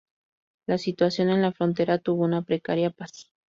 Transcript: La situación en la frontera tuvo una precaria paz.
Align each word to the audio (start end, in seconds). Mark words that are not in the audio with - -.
La 0.65 0.79
situación 0.79 1.29
en 1.29 1.43
la 1.43 1.51
frontera 1.51 1.99
tuvo 1.99 2.23
una 2.25 2.41
precaria 2.41 2.89
paz. 2.89 3.29